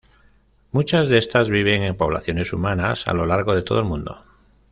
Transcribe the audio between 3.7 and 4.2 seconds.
el mundo.